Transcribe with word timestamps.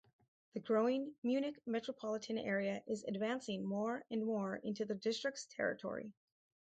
The 0.55 0.59
growing 0.59 1.13
Munich 1.21 1.61
metropolitan 1.67 2.39
area 2.39 2.81
is 2.87 3.03
advancing 3.03 3.63
more 3.63 4.03
and 4.09 4.25
more 4.25 4.55
into 4.55 4.83
the 4.83 4.95
district's 4.95 5.45
territory. 5.45 6.11